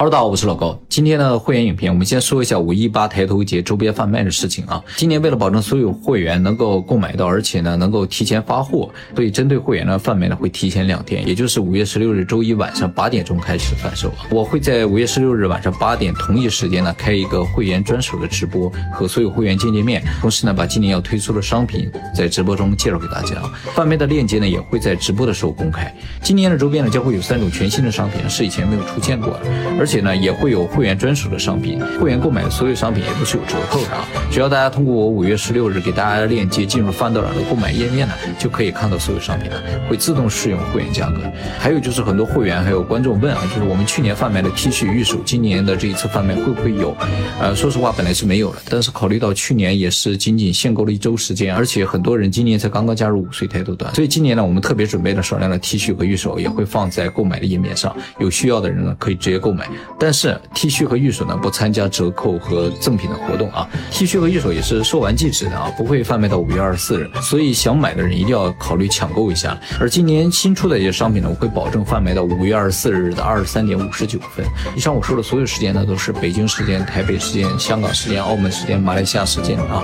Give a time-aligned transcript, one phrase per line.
[0.00, 0.80] Hello，大家好，我是老高。
[0.88, 4.82] 今天的会员影片，我们先说一下五一八抬头节周边贩卖的事情啊。
[4.96, 14.10] 今年为了保证所有会员能够购买到，而且呢能够提前发货，所以针对会员呢贩卖呢会提前两天，也就是五月十六日周一晚上八点钟开始贩售。
[14.30, 23.36] 我会在五月十六日晚上八点同一时间呢开一个会员专属的直播，和所有会员见见面，同时呢把今年要推出的商品在直播中介绍给大家。
[23.74, 25.94] 贩卖的链接呢也会在直播的时候公开。
[26.22, 29.40] 今年的周边呢将会有三种全新的商品，是以前没有出现过的，
[29.78, 34.06] 而而且呢，也会有会员专属的商品，会员购买的所有商品也都是有折扣的啊！
[34.30, 41.20] 只要大家通过我五月十六日给大家的链接进入范德尔的购买页面呢，就可以看到所有商品了，会自动适用会员价格。
[41.58, 46.96] 还有就是很多会员还有观众问啊，就是我们去年贩卖的 T 恤预售，今年的这一次贩卖会不会有？
[47.40, 59.68] 呃，说实话本来是没有了，但是考虑到去年也是仅仅限购了一周时间，而且很多人今年才刚刚加入五岁抬头团，所以今年呢，我们特别准备了少量的 T 恤和预售，也会放在购买的页面上，有需要的人呢可以直接购买。
[59.98, 69.58] 但是 T 恤和玉手呢不参加折扣和赠品的活动啊，T 恤和玉手也是售完即止的啊，不会贩卖到五月二十四日，所以想买的人一定要考虑抢购一下。
[69.78, 74.44] 而今年新出的一些商品呢，我会保证贩卖到五月二十四日的二十三点五十九分。
[74.74, 79.82] 以上我说的所有时间呢，都是北京时间、台北时间、香港时间、澳门时间、马来西亚时间啊。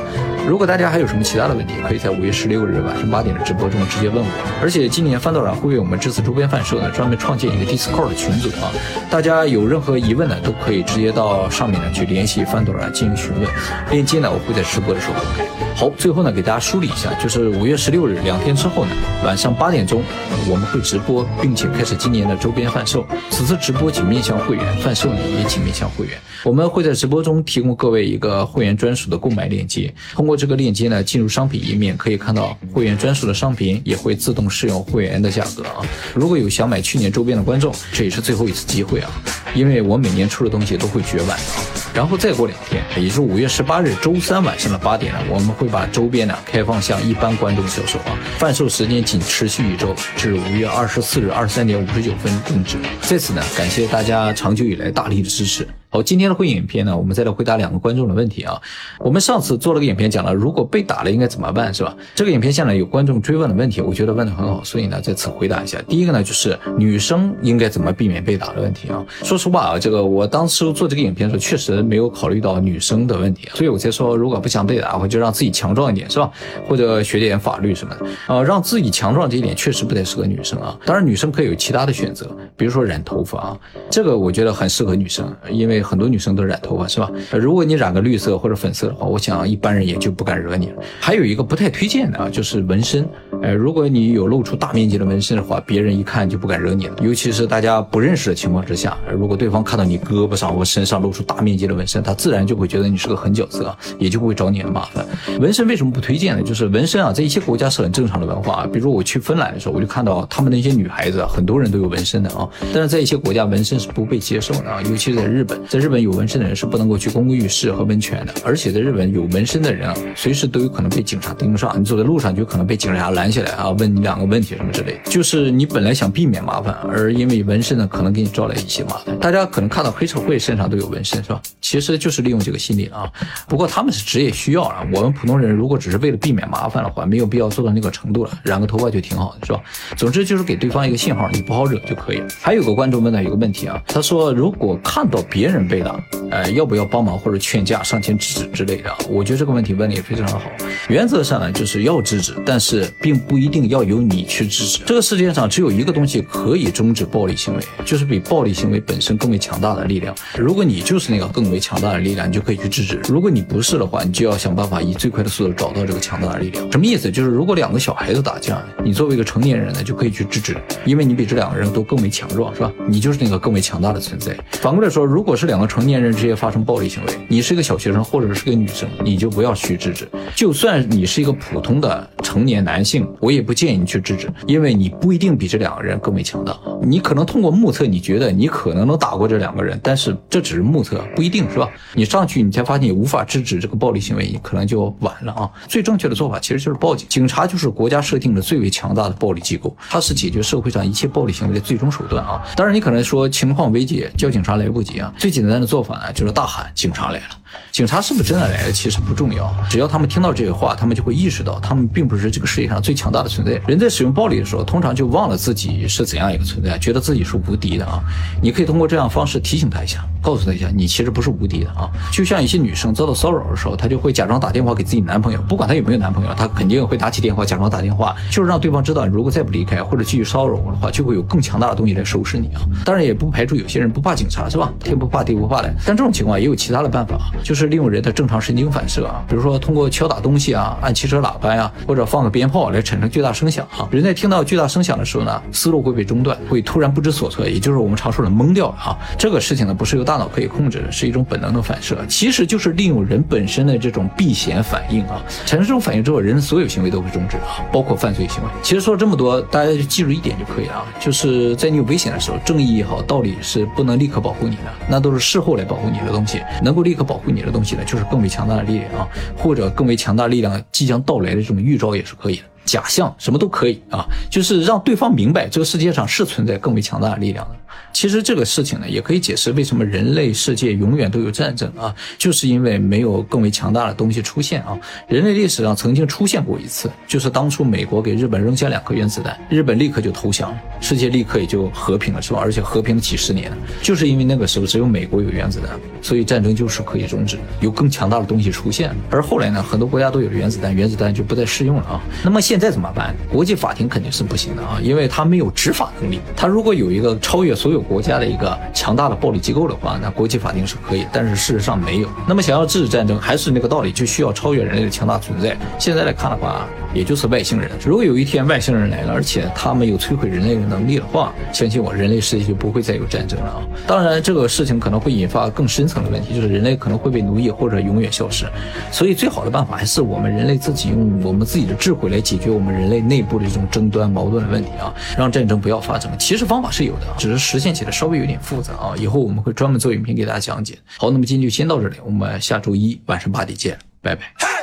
[0.48, 4.30] 如果大家还有什么其他的问题，可以在五月十六日晚上八点的直播中直接问我。
[4.62, 8.70] 而且今年翻到软会为我们这次周边贩售呢，专门创建一个 Discord 的群组啊，
[9.10, 13.46] 大家有任任何疑问呢，都可以直接到上面呢去联系翻多软进行询问。
[13.90, 15.44] 链接呢，我会在直播的时候公开。
[15.74, 20.02] 好，最后呢，给大家梳理一下，就是五月十六日两天之后呢，晚上八点钟
[20.48, 23.06] 我们会直播，并且开始今年的周边贩售。
[23.28, 26.16] 此次直播仅面向会员，贩售呢也仅面向会员。
[26.42, 35.84] 我们会在直播中提供各位一个会员专属的购买链接，通过这个链接呢，进入商品页面可以看到会员专属的商品，也会自动适用会员的价格啊。
[36.14, 39.10] 如果有想买去年周边的观众，这也是最后一次机会啊，
[39.54, 41.58] 因因为我每年出的东西都会绝版啊。
[41.92, 48.16] 然后再过两天，也就是五月十八日周三晚上的八点呢，我们会把周边呢开放向一般观众销售啊。
[48.38, 52.76] 贩售时间仅持续一周，至五月二十四日二十三点五十九分终止。
[53.00, 55.66] 在此呢，感谢大家长久以来大力的支持。
[55.96, 58.60] 好，今天的会影片呢，我们再来回答两个观众的问题啊。
[58.98, 61.96] 我们上次做了个影片，讲了如果被打了应该怎么办，是吧？
[62.14, 65.80] 这个影片下来有观众追问的问题，我觉得问的很好，所以呢，在此回答一下。
[65.88, 69.02] 第一个呢，就是女生应该怎么避免被打的问题啊。
[69.22, 76.30] 说实话啊，这个我当时做这个影片的时候，确实没有考虑到女生的问题，所以我才说，如果不想被打，我就让自己强壮一点，是吧？
[76.68, 80.78] 或者学点法律什么的，呃，让自己强壮这一点确实不太适合女生啊。
[80.84, 83.58] 当然，女生可以有其他的选择，比如说染头发啊，
[83.88, 86.56] 这个我觉得很适合女生，因为很多女生都染。
[86.62, 87.08] 头发是吧？
[87.32, 90.82] 如果你染个绿色或者粉色的话，我想一般人也就不敢惹你了。
[90.98, 93.06] 还有一个不太推荐的啊，就是纹身。
[93.42, 96.96] 呃，如果你有露出大面积的纹身的话，别人一看就不敢惹你了。
[97.02, 105.06] 尤其是大家不认识的情况之下，如果对方看到你胳膊上或身上露出大面积的纹身，他自然就会觉得你是个狠角色，也就不会找你的麻烦。
[105.38, 106.42] 纹身为什么不推荐呢？
[106.42, 108.68] 就是纹身啊，在一些国家是很正常的文化啊。
[108.72, 112.48] 比如我去芬兰的时候，我就看到他们那些女孩子，很多人都有纹身的啊。
[112.72, 116.46] 但是在一些国家，纹身是不被接受的啊，尤其是在日本，在日本有纹身的。
[116.46, 121.74] 人是不能够去公共浴室和温泉的，而且在日本有纹身的人啊，随时都有可能被警察盯上。
[121.76, 125.00] 你走在路上就可能被警察拦拦下来啊，问你两个问题什么之类。
[125.06, 129.18] 就是你本来想避免麻烦，而因为纹身呢，可能给你招来一些麻烦。
[129.18, 131.42] 大家可能看到黑社会身上都有纹身，是吧？
[131.60, 133.10] 其实就是利用这个心理啊。
[133.48, 138.30] 不过他们是职业需要啊，我们普通人如果只是为了避免麻烦的话，没有必要做到那个程度了。
[138.44, 139.60] 染个头发就挺好的，是吧？
[139.96, 142.22] 总之就是给对方一个信号，你不好惹就可以。
[142.40, 146.00] 还有个观众问到一个问题啊，他说如果看到别人被打。
[146.28, 148.92] 呃，要不要帮忙或者劝架、上前制止之类的？
[149.08, 150.42] 我觉得这个问题问的也非常的好。
[150.88, 154.82] 原则上呢，就是要制止，但是并不一定要由你去制止。
[154.84, 160.14] 这个世界上只有一个东西可以终止暴力行为，就是比暴力行为本身更为强大的力量。
[160.36, 166.72] 如果你就是那个更为强大的力量，你就可以去制止；如果你不是的话，你就要想办法以最快的速度找到这个强大的力量。
[166.72, 167.10] 什么意思？
[167.10, 172.72] 就是如果两个小孩子打架，你作为一个成年人呢，就可以去制止，因为你比这两个人都更为强壮，是吧？
[172.88, 174.36] 你就是那个更为强大的存在。
[174.52, 176.16] 反过来说，如果是两个成年人。
[176.16, 180.08] 之间发生暴力行为，你是一个小学生或者是个女生，你就不要去制止。
[180.34, 186.54] 就算你是一个普通的成年男性，我也不建议你去制止，因为你不一定比这两个人更为强大。
[186.82, 191.66] 你可能通过目测，你觉得你可能能打过这两个人，但是这只是目测，不一定是吧？
[191.94, 195.50] 你上去，你才发现你无法制止这个暴力行为，你可能就晚了啊。
[195.66, 202.42] 最正确的做法其实就是报警，警察就是国家设定的最为强大的暴力机构，它是解决社会上一切暴力行为的最终手段啊。
[202.54, 205.10] 当然，你可能说情况危急，叫警察来不及啊。
[205.16, 206.12] 最简单的做法呢。
[206.12, 207.24] 就是大喊，警察来了。
[207.72, 213.60] 警察是不是真的来了，其实不重要，只要他们听到这些话，他们就会意识到，他们并不是这个世界上最强大的存在。
[213.66, 218.02] 人在使用暴力的时候，通常就忘了自己是怎样一个存在，觉得自己是无敌的啊。
[218.42, 221.88] 你可以通过这样方式提醒他一下，告诉他一下，你其实不是无敌的啊。
[222.10, 232.62] 就像一些女生遭到骚扰的时候，她就会假装打电话给自己男朋友，不管她有没有男朋友，她肯定会打起电话，假装打电话，就是让对方知道，如果再不离开或者继续骚扰我的话，就会有更强大的东西来收拾你啊。
[232.84, 234.72] 当然也不排除有些人不怕警察，是吧？
[234.82, 235.72] 天不怕地不怕的。
[235.86, 243.86] 但这种情况也有其他的办法，就是利用人的正常神经反射啊，比如说通过敲打东西啊、按汽车喇叭呀，或者放个鞭炮来产生巨大声响啊。
[243.92, 248.98] 人在听到巨大声响的时候呢，思路会被中断，会突然不知所措，也就是我们常说的懵掉了啊。
[249.16, 255.22] 这个事情呢，不是由大大脑可以控制的，是一种本能的反射，其实就是利用人本身的这种避险反应啊。
[255.44, 258.48] 产生这种反应之后，人的所有行为都会终止啊，包括犯罪行为。
[258.62, 266.40] 其实说了这么多，大家就记住一点就可以了啊，就是在你有危险的时候，正义也好，道理是不能立刻保护你的，那都是事后来保护你的东西。
[266.62, 272.44] 能够立刻保护你的东西呢，就是更为强大的力量啊，或者更为强大力量即将到来的这种预兆也是可以的。
[272.64, 277.54] 假象什么都可以啊，就是让对方明白这个世界上是存在更为强大的力量的。
[277.96, 284.78] 其实这个事情呢，也可以解释为什么人类世界永远都有战争啊，就是因为没有更为强大的东西出现啊。
[285.08, 292.40] 人类历史上曾经出现过一次，就是当初美国给日本扔下两颗原子弹，日本立刻就投降了，世界立刻也就和平了，是吧？
[292.42, 293.50] 而且和平了几十年，
[293.80, 295.70] 就是因为那个时候只有美国有原子弹，
[296.02, 298.94] 所以战争就是可以终止，有更强大的东西出现。
[299.10, 302.02] 而后来呢，很多国家都有了原子弹，原子弹就不再适用了啊。
[302.22, 303.16] 那么现在怎么办？
[303.32, 306.20] 国际法庭肯定是不行的啊，因为它没有执法能力。
[306.36, 311.06] 它如果有一个超越所有国家的一个强大的暴力机构的话，那国际法庭是可以。
[311.12, 312.08] 但是事实上没有。
[312.28, 315.56] 那么想要制止战争，还是那个道理，就需要超越人类的强大存在。
[315.78, 317.70] 现在来看的话，也就是外星人。
[317.84, 323.62] 如果有一天外星人来了，而且他们有摧毁人类的能力的话，相信我，人类世界就不会再有战争了啊。
[323.86, 328.46] 当然，这个事情可能会引发更深层的问题，就是人类可能会被奴役或者永远消失。
[328.90, 336.10] 所以，最好的办法还是我们人类自己用我们自己的智慧来解决我们人类内部的这种争端矛盾的问题啊，让战争不要发生。
[336.18, 338.94] 其实方法是有的，只是实现现起来稍微有点复杂啊。
[338.96, 340.78] 以后我们会专门做影片给大家讲解。
[340.98, 344.55] 好，那么今天就先到这里，我们下周一晚上八点见，拜拜。